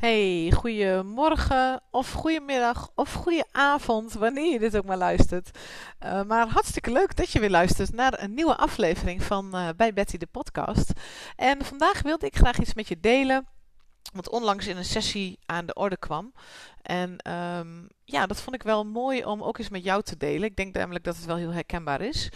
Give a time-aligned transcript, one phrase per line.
[0.00, 5.58] Hey, goedemorgen of goedemiddag of goedenavond, wanneer je dit ook maar luistert.
[6.04, 9.92] Uh, maar hartstikke leuk dat je weer luistert naar een nieuwe aflevering van uh, Bij
[9.92, 10.92] Betty de podcast.
[11.36, 13.46] En vandaag wilde ik graag iets met je delen,
[14.12, 16.32] wat onlangs in een sessie aan de orde kwam.
[16.82, 20.48] En um, ja, dat vond ik wel mooi om ook eens met jou te delen.
[20.48, 22.28] Ik denk namelijk dat het wel heel herkenbaar is.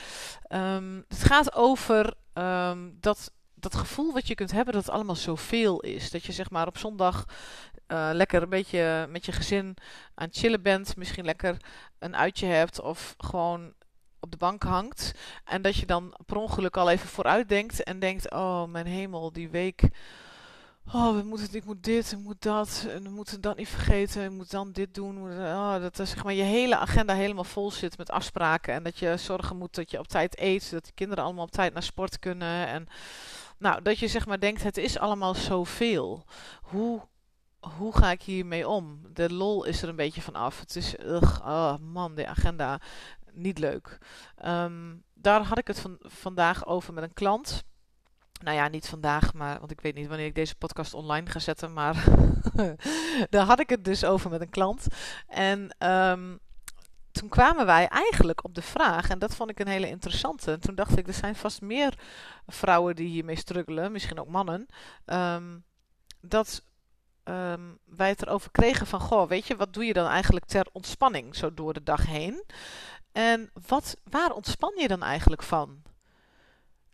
[0.48, 3.32] Um, het gaat over um, dat
[3.64, 6.10] dat gevoel wat je kunt hebben dat het allemaal zoveel is.
[6.10, 7.24] Dat je zeg maar op zondag
[7.88, 9.76] uh, lekker een beetje met je gezin
[10.14, 10.96] aan het chillen bent.
[10.96, 11.56] Misschien lekker
[11.98, 13.72] een uitje hebt of gewoon
[14.20, 15.12] op de bank hangt.
[15.44, 19.32] En dat je dan per ongeluk al even vooruit denkt en denkt: Oh, mijn hemel,
[19.32, 19.82] die week.
[20.92, 24.24] Oh, we moeten, ik moet dit, ik moet dat, en we moeten dat niet vergeten,
[24.24, 25.16] ik moet dan dit doen.
[25.40, 28.74] oh, dat is, zeg maar, je hele agenda helemaal vol zit met afspraken.
[28.74, 31.50] En dat je zorgen moet dat je op tijd eet, dat de kinderen allemaal op
[31.50, 32.66] tijd naar sport kunnen.
[32.66, 32.86] En
[33.58, 36.24] nou, dat je zeg maar denkt, het is allemaal zoveel.
[36.62, 37.00] Hoe,
[37.60, 39.00] hoe ga ik hiermee om?
[39.12, 40.60] De lol is er een beetje van af.
[40.60, 42.80] Het is, ugh, oh man, de agenda,
[43.32, 43.98] niet leuk.
[44.44, 47.64] Um, daar had ik het van, vandaag over met een klant.
[48.44, 51.38] Nou ja, niet vandaag, maar, want ik weet niet wanneer ik deze podcast online ga
[51.38, 52.04] zetten, maar
[53.30, 54.86] daar had ik het dus over met een klant.
[55.26, 56.38] En um,
[57.12, 60.52] toen kwamen wij eigenlijk op de vraag, en dat vond ik een hele interessante.
[60.52, 61.98] En toen dacht ik, er zijn vast meer
[62.46, 64.66] vrouwen die hiermee struggelen, misschien ook mannen.
[65.06, 65.64] Um,
[66.20, 66.64] dat
[67.24, 70.66] um, wij het erover kregen van, goh, weet je, wat doe je dan eigenlijk ter
[70.72, 72.44] ontspanning zo door de dag heen?
[73.12, 75.82] En wat, waar ontspan je dan eigenlijk van?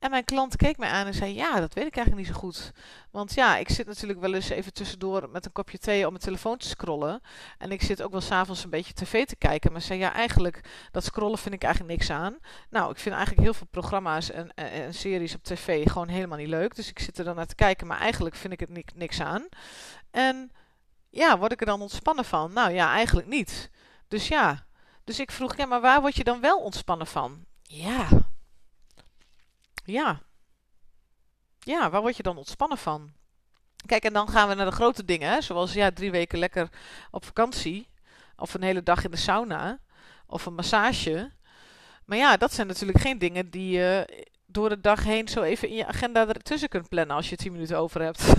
[0.01, 2.41] En mijn klant keek mij aan en zei: Ja, dat weet ik eigenlijk niet zo
[2.41, 2.73] goed.
[3.11, 6.23] Want ja, ik zit natuurlijk wel eens even tussendoor met een kopje thee op mijn
[6.23, 7.21] telefoon te scrollen.
[7.59, 9.73] En ik zit ook wel s'avonds een beetje tv te kijken.
[9.73, 12.39] Maar zei: Ja, eigenlijk, dat scrollen vind ik eigenlijk niks aan.
[12.71, 16.49] Nou, ik vind eigenlijk heel veel programma's en, en, series op tv gewoon helemaal niet
[16.49, 16.75] leuk.
[16.75, 19.49] Dus ik zit er dan naar te kijken, maar eigenlijk vind ik het niks aan.
[20.11, 20.53] En
[21.11, 22.53] ja, word ik er dan ontspannen van?
[22.53, 23.71] Nou ja, eigenlijk niet.
[24.09, 24.65] Dus ja.
[25.05, 27.45] Dus ik vroeg: Ja, maar waar word je dan wel ontspannen van?
[27.63, 28.09] Ja,
[29.91, 30.21] ja.
[31.59, 33.13] Ja, waar word je dan ontspannen van?
[33.87, 36.69] Kijk, en dan gaan we naar de grote dingen, zoals ja, drie weken lekker
[37.11, 37.89] op vakantie.
[38.37, 39.79] Of een hele dag in de sauna.
[40.27, 41.31] Of een massage.
[42.05, 45.69] Maar ja, dat zijn natuurlijk geen dingen die je door de dag heen zo even
[45.69, 48.35] in je agenda ertussen kunt plannen als je tien minuten over hebt.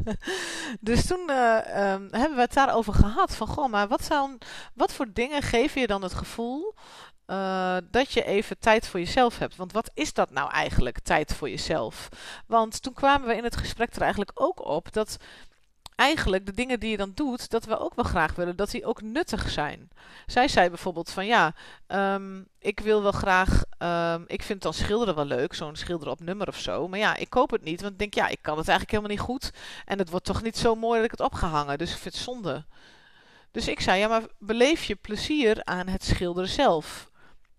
[0.80, 3.36] dus toen uh, um, hebben we het daarover gehad.
[3.36, 4.38] Van goh, maar wat, zou,
[4.74, 6.74] wat voor dingen geven je dan het gevoel
[7.26, 9.56] uh, dat je even tijd voor jezelf hebt.
[9.56, 12.08] Want wat is dat nou eigenlijk, tijd voor jezelf?
[12.46, 15.18] Want toen kwamen we in het gesprek er eigenlijk ook op dat
[15.96, 18.86] eigenlijk de dingen die je dan doet, dat we ook wel graag willen dat die
[18.86, 19.88] ook nuttig zijn.
[20.26, 21.54] Zij zei bijvoorbeeld van ja,
[21.88, 26.20] um, ik wil wel graag, um, ik vind dan schilderen wel leuk, zo'n schilderen op
[26.20, 26.88] nummer of zo.
[26.88, 29.16] Maar ja, ik koop het niet, want ik denk ja, ik kan het eigenlijk helemaal
[29.16, 29.50] niet goed.
[29.84, 32.24] En het wordt toch niet zo mooi dat ik het opgehangen, dus ik vind het
[32.24, 32.64] zonde.
[33.50, 37.10] Dus ik zei ja, maar beleef je plezier aan het schilderen zelf.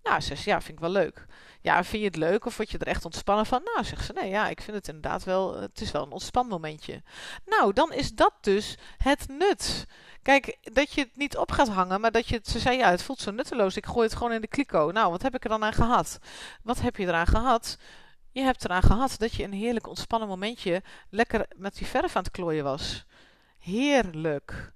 [0.05, 1.25] Nou, zegt ze, ja, vind ik wel leuk.
[1.61, 3.61] Ja, vind je het leuk of word je er echt ontspannen van?
[3.63, 7.03] Nou, zegt ze, nee, ja, ik vind het inderdaad wel, het is wel een ontspanmomentje.
[7.45, 9.85] Nou, dan is dat dus het nut.
[10.21, 12.89] Kijk, dat je het niet op gaat hangen, maar dat je het, ze zei, ja,
[12.89, 14.91] het voelt zo nutteloos, ik gooi het gewoon in de kliko.
[14.91, 16.19] Nou, wat heb ik er dan aan gehad?
[16.63, 17.77] Wat heb je eraan gehad?
[18.31, 22.23] Je hebt eraan gehad dat je een heerlijk ontspannen momentje lekker met die verf aan
[22.23, 23.05] het klooien was.
[23.59, 24.73] Heerlijk.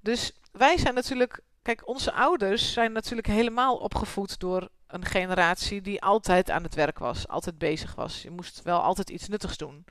[0.00, 6.02] Dus wij zijn natuurlijk Kijk, onze ouders zijn natuurlijk helemaal opgevoed door een generatie die
[6.02, 8.22] altijd aan het werk was, altijd bezig was.
[8.22, 9.84] Je moest wel altijd iets nuttigs doen.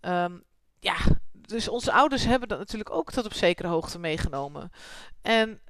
[0.00, 0.44] Um,
[0.80, 0.96] ja,
[1.32, 4.72] dus onze ouders hebben dat natuurlijk ook tot op zekere hoogte meegenomen.
[5.22, 5.60] En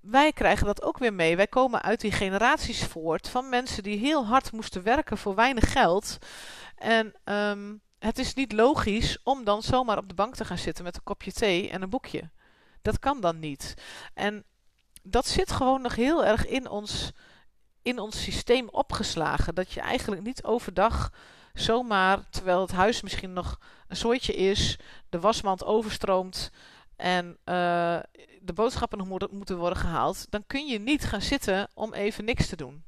[0.00, 1.36] wij krijgen dat ook weer mee.
[1.36, 5.72] Wij komen uit die generaties voort van mensen die heel hard moesten werken voor weinig
[5.72, 6.18] geld.
[6.74, 10.84] En um, het is niet logisch om dan zomaar op de bank te gaan zitten
[10.84, 12.30] met een kopje thee en een boekje.
[12.82, 13.74] Dat kan dan niet.
[14.14, 14.44] En
[15.06, 17.10] dat zit gewoon nog heel erg in ons,
[17.82, 19.54] in ons systeem opgeslagen.
[19.54, 21.12] Dat je eigenlijk niet overdag
[21.54, 24.78] zomaar, terwijl het huis misschien nog een soortje is,
[25.08, 26.50] de wasmand overstroomt
[26.96, 27.98] en uh,
[28.40, 32.46] de boodschappen nog moeten worden gehaald, dan kun je niet gaan zitten om even niks
[32.46, 32.84] te doen.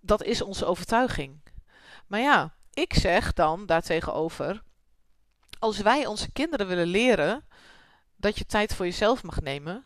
[0.00, 1.40] Dat is onze overtuiging.
[2.06, 4.62] Maar ja, ik zeg dan daartegenover,
[5.58, 7.44] als wij onze kinderen willen leren
[8.16, 9.84] dat je tijd voor jezelf mag nemen,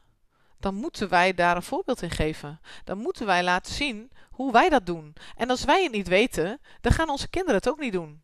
[0.61, 2.61] dan moeten wij daar een voorbeeld in geven.
[2.85, 5.15] Dan moeten wij laten zien hoe wij dat doen.
[5.37, 8.23] En als wij het niet weten, dan gaan onze kinderen het ook niet doen.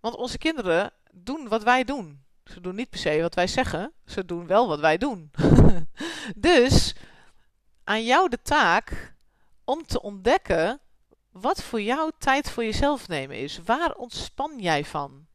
[0.00, 2.22] Want onze kinderen doen wat wij doen.
[2.44, 5.30] Ze doen niet per se wat wij zeggen, ze doen wel wat wij doen.
[6.36, 6.94] dus
[7.84, 9.14] aan jou de taak
[9.64, 10.80] om te ontdekken
[11.30, 13.58] wat voor jou tijd voor jezelf nemen is.
[13.64, 15.26] Waar ontspan jij van?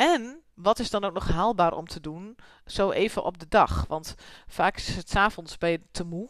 [0.00, 2.36] En wat is dan ook nog haalbaar om te doen,
[2.66, 3.84] zo even op de dag?
[3.88, 4.14] Want
[4.46, 6.28] vaak is het s'avonds ben je te moe.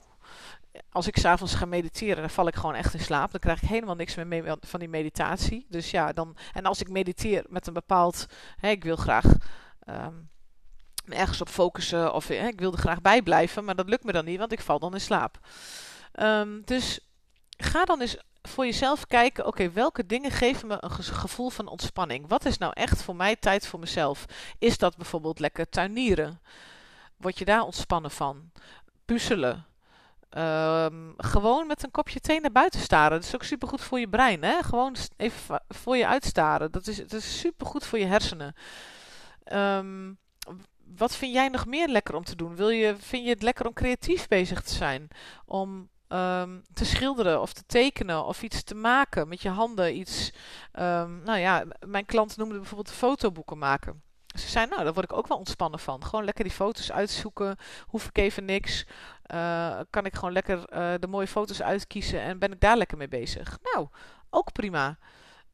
[0.90, 3.30] Als ik s'avonds ga mediteren, dan val ik gewoon echt in slaap.
[3.30, 5.66] Dan krijg ik helemaal niks meer mee van die meditatie.
[5.68, 6.36] Dus ja, dan.
[6.52, 8.26] En als ik mediteer met een bepaald.
[8.56, 9.24] Hè, ik wil graag.
[9.80, 10.14] Ehm,
[11.08, 14.12] ergens op focussen of hè, ik wil er graag bij blijven, maar dat lukt me
[14.12, 15.38] dan niet, want ik val dan in slaap.
[16.12, 17.00] Ehm, dus
[17.56, 18.18] ga dan eens
[18.50, 22.28] voor jezelf kijken, oké, welke dingen geven me een gevoel van ontspanning?
[22.28, 24.24] Wat is nou echt voor mij tijd voor mezelf?
[24.58, 26.40] Is dat bijvoorbeeld lekker tuinieren?
[27.16, 28.50] Word je daar ontspannen van?
[29.04, 29.64] Puzzelen?
[30.38, 33.18] Um, gewoon met een kopje thee naar buiten staren.
[33.18, 34.42] Dat is ook supergoed voor je brein.
[34.42, 34.62] Hè?
[34.62, 36.70] Gewoon even voor je uitstaren.
[36.70, 38.54] Dat is, dat is supergoed voor je hersenen.
[39.52, 40.18] Um,
[40.96, 42.56] wat vind jij nog meer lekker om te doen?
[42.56, 45.08] Wil je, vind je het lekker om creatief bezig te zijn?
[45.44, 49.96] Om um, te schilderen of te tekenen of iets te maken met je handen.
[49.96, 50.32] Iets,
[50.72, 54.02] um, nou ja, mijn klant noemde bijvoorbeeld fotoboeken maken.
[54.38, 56.04] Ze zei, nou, daar word ik ook wel ontspannen van.
[56.04, 57.56] Gewoon lekker die foto's uitzoeken.
[57.86, 58.86] Hoef ik even niks.
[59.34, 62.96] Uh, kan ik gewoon lekker uh, de mooie foto's uitkiezen en ben ik daar lekker
[62.96, 63.58] mee bezig.
[63.62, 63.88] Nou,
[64.30, 64.98] ook prima.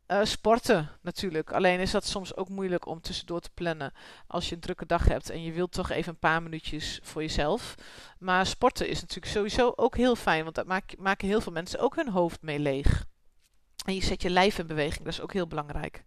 [0.09, 1.53] Uh, sporten natuurlijk.
[1.53, 3.93] Alleen is dat soms ook moeilijk om tussendoor te plannen
[4.27, 7.23] als je een drukke dag hebt en je wilt toch even een paar minuutjes voor
[7.23, 7.75] jezelf.
[8.19, 11.97] Maar sporten is natuurlijk sowieso ook heel fijn, want daar maken heel veel mensen ook
[11.97, 13.05] hun hoofd mee leeg.
[13.85, 16.03] En je zet je lijf in beweging, dat is ook heel belangrijk.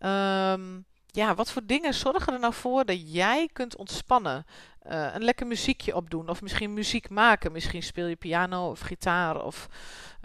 [0.00, 4.44] Um, ja, wat voor dingen zorgen er nou voor dat jij kunt ontspannen?
[4.90, 7.52] Uh, een lekker muziekje opdoen, of misschien muziek maken.
[7.52, 9.68] Misschien speel je piano of gitaar of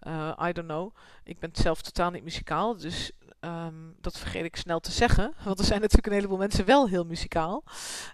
[0.07, 0.95] uh, I don't know.
[1.23, 5.33] Ik ben zelf totaal niet muzikaal, dus um, dat vergeet ik snel te zeggen.
[5.45, 7.63] Want er zijn natuurlijk een heleboel mensen wel heel muzikaal.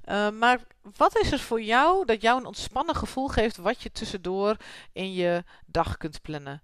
[0.06, 0.60] Uh, maar
[0.96, 4.56] wat is er voor jou dat jou een ontspannen gevoel geeft wat je tussendoor
[4.92, 6.62] in je dag kunt plannen?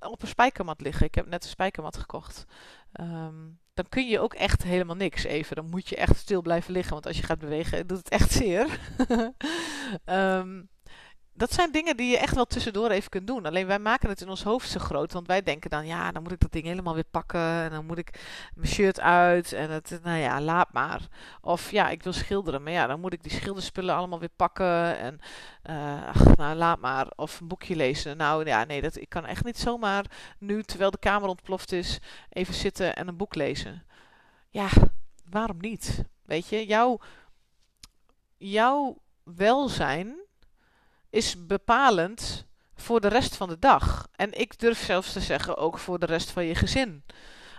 [0.00, 1.06] Op een spijkermat liggen.
[1.06, 2.44] Ik heb net een spijkermat gekocht.
[3.00, 5.56] Um, dan kun je ook echt helemaal niks even.
[5.56, 6.92] Dan moet je echt stil blijven liggen.
[6.92, 8.78] Want als je gaat bewegen, doet het echt zeer.
[10.04, 10.68] um,
[11.38, 13.46] dat zijn dingen die je echt wel tussendoor even kunt doen.
[13.46, 15.12] Alleen wij maken het in ons hoofd zo groot.
[15.12, 17.40] Want wij denken dan, ja, dan moet ik dat ding helemaal weer pakken.
[17.40, 18.20] En dan moet ik
[18.54, 19.52] mijn shirt uit.
[19.52, 21.08] En het, nou ja, laat maar.
[21.40, 22.62] Of ja, ik wil schilderen.
[22.62, 24.98] Maar ja, dan moet ik die schilderspullen allemaal weer pakken.
[24.98, 25.18] En
[25.70, 27.06] uh, ach, nou, laat maar.
[27.16, 28.16] Of een boekje lezen.
[28.16, 30.04] Nou ja, nee, dat, ik kan echt niet zomaar
[30.38, 31.98] nu, terwijl de kamer ontploft is,
[32.28, 33.84] even zitten en een boek lezen.
[34.50, 34.68] Ja,
[35.30, 36.04] waarom niet?
[36.22, 37.00] Weet je, jouw,
[38.36, 40.26] jouw welzijn
[41.10, 44.08] is bepalend voor de rest van de dag.
[44.16, 47.04] En ik durf zelfs te zeggen ook voor de rest van je gezin.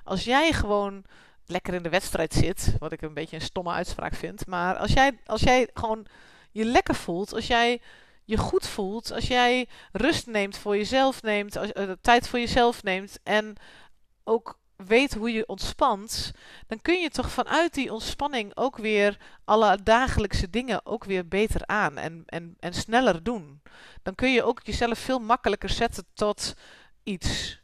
[0.03, 1.03] Als jij gewoon
[1.45, 4.93] lekker in de wedstrijd zit, wat ik een beetje een stomme uitspraak vind, maar als
[4.93, 6.05] jij, als jij gewoon
[6.51, 7.81] je lekker voelt, als jij
[8.25, 13.19] je goed voelt, als jij rust neemt voor jezelf neemt, uh, tijd voor jezelf neemt
[13.23, 13.55] en
[14.23, 16.31] ook weet hoe je ontspant,
[16.67, 21.65] dan kun je toch vanuit die ontspanning ook weer alle dagelijkse dingen ook weer beter
[21.65, 23.61] aan en, en, en sneller doen.
[24.03, 26.53] Dan kun je ook jezelf veel makkelijker zetten tot
[27.03, 27.61] iets.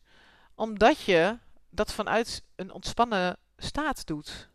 [0.55, 1.37] Omdat je
[1.69, 4.49] dat vanuit een ontspannen staat doet.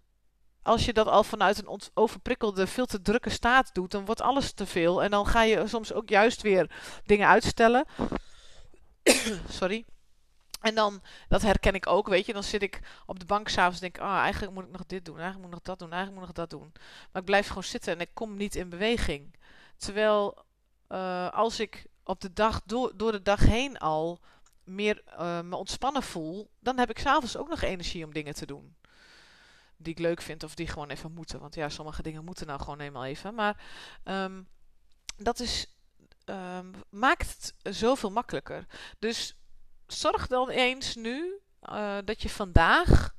[0.62, 4.52] Als je dat al vanuit een overprikkelde, veel te drukke staat doet, dan wordt alles
[4.52, 5.02] te veel.
[5.02, 6.70] En dan ga je soms ook juist weer
[7.04, 7.84] dingen uitstellen.
[9.48, 9.84] Sorry.
[10.60, 13.80] En dan, dat herken ik ook, weet je, dan zit ik op de bank s'avonds
[13.80, 15.92] en denk ah, eigenlijk moet ik nog dit doen, eigenlijk moet ik nog dat doen,
[15.92, 16.72] eigenlijk moet ik nog dat doen.
[17.12, 19.36] Maar ik blijf gewoon zitten en ik kom niet in beweging.
[19.76, 20.44] Terwijl,
[20.88, 24.20] uh, als ik op de dag, door, door de dag heen al
[24.64, 28.46] meer uh, me ontspannen voel, dan heb ik s'avonds ook nog energie om dingen te
[28.46, 28.76] doen.
[29.76, 31.40] Die ik leuk vind of die gewoon even moeten.
[31.40, 33.34] Want ja, sommige dingen moeten nou gewoon eenmaal even.
[33.34, 33.62] Maar
[34.04, 34.48] um,
[35.16, 35.74] dat is,
[36.24, 38.66] um, maakt het zoveel makkelijker.
[38.98, 39.39] Dus
[39.92, 41.40] zorg dan eens nu
[41.72, 43.14] uh, dat je vandaag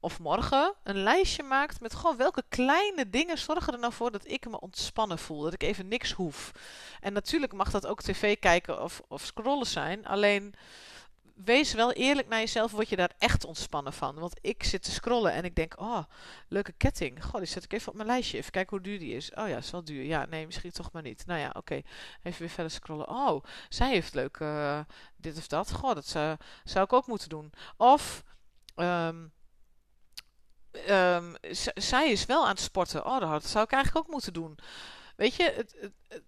[0.00, 4.28] of morgen een lijstje maakt met gewoon welke kleine dingen zorgen er nou voor dat
[4.28, 5.42] ik me ontspannen voel.
[5.42, 6.52] Dat ik even niks hoef.
[7.00, 10.06] En natuurlijk mag dat ook tv kijken of, of scrollen zijn.
[10.06, 10.54] Alleen
[11.34, 14.14] wees wel eerlijk naar jezelf, word je daar echt ontspannen van.
[14.14, 16.02] Want ik zit te scrollen en ik denk, oh,
[16.48, 17.24] leuke ketting.
[17.24, 18.38] Goh, die zet ik even op mijn lijstje.
[18.38, 19.30] Even kijken hoe duur die is.
[19.34, 20.04] Oh ja, is wel duur.
[20.04, 21.26] Ja, nee, misschien toch maar niet.
[21.26, 21.82] Nou ja, oké.
[22.22, 23.08] Even weer verder scrollen.
[23.08, 24.80] Oh, zij heeft leuk uh,
[25.16, 25.72] dit of dat.
[25.72, 27.52] Goh, dat zou, ik ook moeten doen.
[27.76, 28.22] Of...
[28.76, 29.32] Um,
[30.88, 31.34] um,
[31.74, 33.06] zij is wel aan het sporten.
[33.06, 34.58] Oh, dat zou ik eigenlijk ook moeten doen.
[35.16, 35.76] Weet je, het,
[36.08, 36.22] het,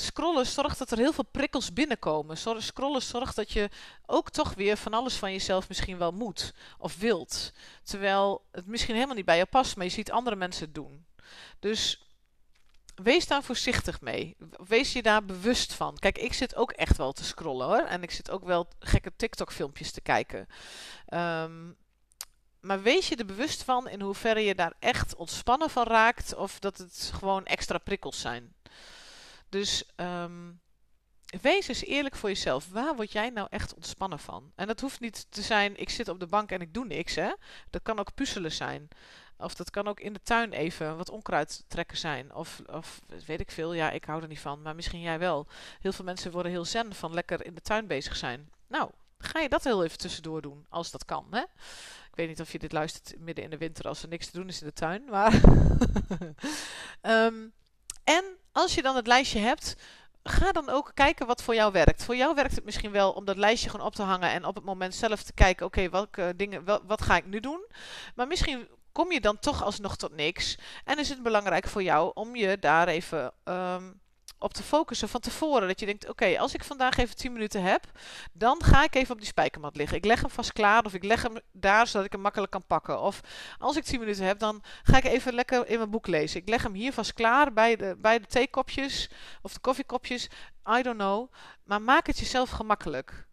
[0.00, 2.36] scrollen zorgt dat er heel veel prikkels binnenkomen.
[2.58, 3.70] Scrollen zorgt dat je
[4.06, 7.52] ook toch weer van alles van jezelf misschien wel moet of wilt.
[7.82, 11.04] Terwijl het misschien helemaal niet bij je past, maar je ziet andere mensen het doen.
[11.58, 12.04] Dus
[12.94, 14.36] wees daar voorzichtig mee.
[14.68, 15.96] Wees je daar bewust van.
[15.98, 17.86] Kijk, ik zit ook echt wel te scrollen hoor.
[17.86, 20.46] En ik zit ook wel gekke TikTok-filmpjes te kijken.
[21.14, 21.76] Um,
[22.60, 26.58] maar wees je er bewust van in hoeverre je daar echt ontspannen van raakt of
[26.58, 28.54] dat het gewoon extra prikkels zijn.
[29.50, 30.50] Dus ehm,
[31.40, 32.68] wees eens eerlijk voor jezelf.
[32.68, 34.52] Waar word jij nou echt ontspannen van?
[34.54, 37.14] En dat hoeft niet te zijn, ik zit op de bank en ik doe niks.
[37.14, 37.32] Hè?
[37.70, 38.88] Dat kan ook puzzelen zijn.
[39.38, 42.34] Of dat kan ook in de tuin even wat onkruid trekken zijn.
[42.34, 45.46] Of, of weet ik veel, ja, ik hou er niet van, maar misschien jij wel.
[45.80, 48.50] Heel veel mensen worden heel zen van lekker in de tuin bezig zijn.
[48.66, 51.26] Nou, ga je dat heel even tussendoor doen, als dat kan.
[51.30, 51.40] Hè?
[51.40, 54.38] Ik weet niet of je dit luistert midden in de winter als er niks te
[54.38, 55.04] doen is in de tuin.
[55.10, 55.34] Maar
[57.02, 57.52] um,
[58.04, 59.76] en als je dan het lijstje hebt,
[60.22, 62.04] ga dan ook kijken wat voor jou werkt.
[62.04, 64.54] Voor jou werkt het misschien wel om dat lijstje gewoon op te hangen en op
[64.54, 67.66] het moment zelf te kijken: oké, welke dingen, wat ga ik nu doen?
[68.14, 70.58] Maar misschien kom je dan toch alsnog tot niks.
[70.84, 73.99] En is het belangrijk voor jou om je daar even um,
[74.40, 75.68] op te focussen van tevoren.
[75.68, 77.84] Dat je denkt, oké, als ik vandaag even 10 minuten heb,
[78.32, 79.96] dan ga ik even op die spijkermat liggen.
[79.96, 82.66] Ik leg hem vast klaar of ik leg hem daar zodat ik hem makkelijk kan
[82.66, 83.00] pakken.
[83.00, 83.20] Of
[83.58, 86.40] als ik 10 minuten heb, dan ga ik even lekker in mijn boek lezen.
[86.40, 89.10] Ik leg hem hier vast klaar bij de, bij de theekopjes
[89.42, 90.28] of de koffiekopjes.
[90.78, 91.32] I don't know.
[91.64, 93.28] Maar maak het jezelf gemakkelijk.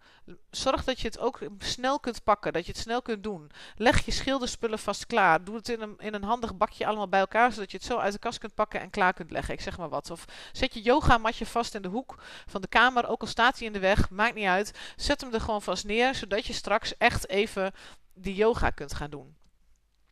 [0.52, 3.52] Zorg dat je het ook snel kunt pakken, dat je het snel kunt doen.
[3.76, 5.44] Leg je schilderspullen vast klaar.
[5.44, 7.98] Doe het in een, in een handig bakje allemaal bij elkaar, zodat je het zo
[7.98, 9.54] uit de kast kunt pakken en klaar kunt leggen.
[9.54, 10.12] Ik zeg maar wat.
[10.12, 12.16] Of zet je yogamatje vast in de hoek
[12.46, 14.80] van de kamer, ook al staat hij in de weg, maakt niet uit.
[14.96, 17.72] Zet hem er gewoon vast neer, zodat je straks echt even
[18.14, 19.37] die yoga kunt gaan doen.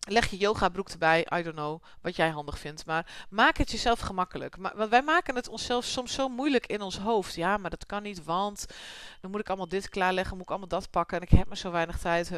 [0.08, 2.86] Leg je yoga broek erbij, I don't know, wat jij handig vindt.
[2.86, 4.58] Maar maak het jezelf gemakkelijk.
[4.58, 7.36] Maar, want wij maken het onszelf soms zo moeilijk in ons hoofd.
[7.36, 8.66] Ja, maar dat kan niet, want
[9.22, 11.18] dan moet ik allemaal dit klaarleggen, moet ik allemaal dat pakken.
[11.18, 12.32] En ik heb maar zo weinig tijd.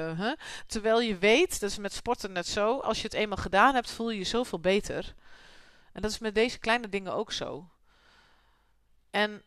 [0.68, 3.92] Terwijl je weet, dat is met sporten net zo, als je het eenmaal gedaan hebt,
[3.92, 5.16] voel je je zoveel beter.
[5.94, 7.70] En dat is met deze kleine dingen ook zo.
[9.12, 9.42] En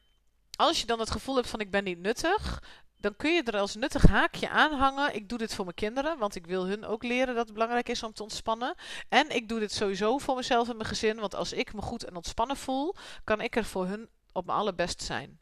[0.57, 2.63] als je dan het gevoel hebt van ik ben niet nuttig,
[3.01, 5.15] dan kun je er als nuttig haakje aan hangen.
[5.15, 7.89] Ik doe dit voor mijn kinderen, want ik wil hun ook leren dat het belangrijk
[7.89, 8.75] is om te ontspannen.
[9.09, 12.05] En ik doe dit sowieso voor mezelf en mijn gezin, want als ik me goed
[12.05, 15.39] en ontspannen voel, kan ik er voor hun op mijn allerbest zijn.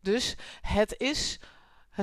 [0.00, 1.38] Dus het is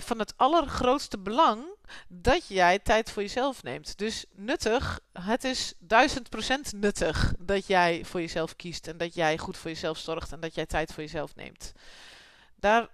[0.01, 1.65] van het allergrootste belang
[2.07, 3.97] dat jij tijd voor jezelf neemt.
[3.97, 9.37] Dus nuttig, het is duizend procent nuttig dat jij voor jezelf kiest en dat jij
[9.37, 11.71] goed voor jezelf zorgt en dat jij tijd voor jezelf neemt.
[12.55, 12.89] Daar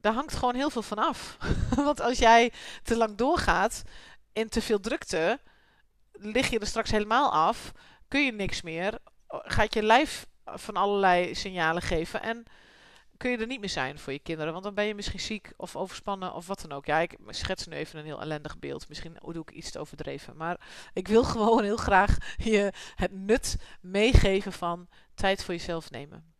[0.00, 1.36] daar hangt gewoon heel veel van af.
[1.74, 2.52] Want als jij
[2.82, 3.82] te lang doorgaat
[4.32, 5.40] in te veel drukte,
[6.12, 7.72] lig je er straks helemaal af,
[8.08, 12.46] kun je niks meer, gaat je lijf van allerlei signalen geven en
[13.16, 14.52] kun je er niet meer zijn voor je kinderen.
[14.52, 16.86] Want dan ben je misschien ziek of overspannen of wat dan ook.
[16.86, 18.88] Ja, ik schets nu even een heel ellendig beeld.
[18.88, 20.36] Misschien doe ik iets te overdreven.
[20.36, 20.60] Maar
[20.92, 26.34] ik wil gewoon heel graag je het nut meegeven van tijd voor jezelf nemen.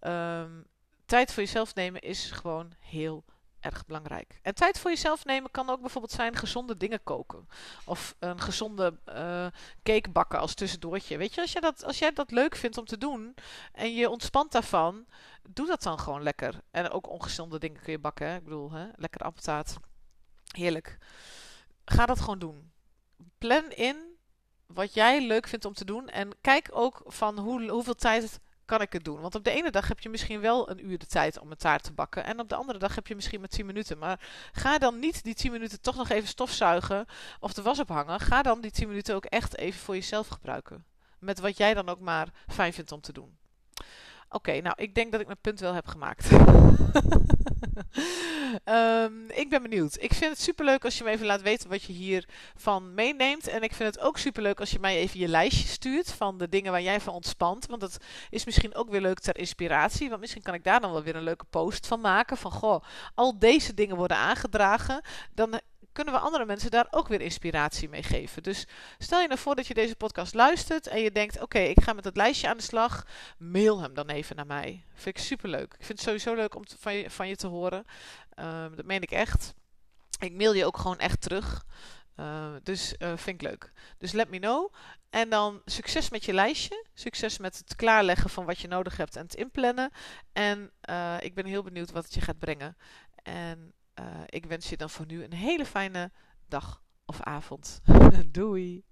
[0.00, 0.66] Um,
[1.12, 3.24] tijd voor jezelf nemen is gewoon heel
[3.60, 4.38] erg belangrijk.
[4.42, 7.48] En tijd voor jezelf nemen kan ook bijvoorbeeld zijn gezonde dingen koken.
[7.84, 9.46] Of een gezonde uh,
[9.82, 11.16] cake bakken als tussendoortje.
[11.16, 13.34] Weet je, als jij, dat, als jij dat leuk vindt om te doen
[13.72, 15.06] en je ontspant daarvan,
[15.48, 16.60] doe dat dan gewoon lekker.
[16.70, 18.26] En ook ongezonde dingen kun je bakken.
[18.26, 18.36] Hè?
[18.36, 18.86] Ik bedoel, hè?
[18.96, 19.76] lekker appeltaart.
[20.56, 20.98] Heerlijk.
[21.84, 22.72] Ga dat gewoon doen.
[23.38, 23.96] Plan in
[24.66, 26.08] wat jij leuk vindt om te doen.
[26.08, 29.20] En kijk ook van hoe, hoeveel tijd kan ik het doen?
[29.20, 31.56] Want op de ene dag heb je misschien wel een uur de tijd om een
[31.56, 32.24] taart te bakken.
[32.24, 33.98] En op de andere dag heb je misschien maar 10 minuten.
[33.98, 34.20] Maar
[34.52, 37.06] ga dan niet die 10 minuten toch nog even stofzuigen
[37.40, 38.20] of de was ophangen.
[38.20, 40.84] Ga dan die 10 minuten ook echt even voor jezelf gebruiken.
[41.18, 43.36] Met wat jij dan ook maar fijn vindt om te doen.
[44.32, 46.32] Oké, nou, ik denk dat ik mijn punt wel heb gemaakt.
[48.64, 49.96] um, ik ben benieuwd.
[50.00, 53.48] Ik vind het superleuk als je me even laat weten wat je hiervan meeneemt.
[53.48, 56.48] En ik vind het ook superleuk als je mij even je lijstje stuurt van de
[56.48, 57.66] dingen waar jij van ontspant.
[57.66, 57.96] Want dat
[58.30, 60.08] is misschien ook weer leuk ter inspiratie.
[60.08, 62.36] Want misschien kan ik daar dan wel weer een leuke post van maken.
[62.36, 62.84] Van goh,
[63.14, 65.02] al deze dingen worden aangedragen.
[65.34, 65.60] Dan
[65.92, 68.42] kunnen we andere mensen daar ook weer inspiratie mee geven.
[68.42, 68.66] Dus
[68.98, 71.92] stel je nou voor dat je deze podcast luistert en je denkt: oké, ik ga
[71.92, 73.06] met het lijstje aan de slag.
[73.38, 74.84] Mail hem dan even naar mij.
[74.94, 75.74] Vind ik superleuk.
[75.74, 77.84] Ik vind het sowieso leuk om van, je, van je te horen.
[78.34, 79.54] Ehm, dat meen ik echt.
[80.18, 81.64] Ik mail je ook gewoon echt terug.
[82.16, 83.72] Uh, dus uh, vind ik leuk.
[83.98, 84.72] Dus let me know.
[85.10, 86.86] En dan succes met je lijstje.
[86.94, 89.90] Succes met het klaarleggen van wat je nodig hebt en het inplannen.
[90.32, 92.76] En uh, ik ben heel benieuwd wat het je gaat brengen.
[93.22, 96.10] En uh, ik wens je dan voor nu een hele fijne
[96.48, 97.80] dag of avond.
[98.28, 98.84] Doei!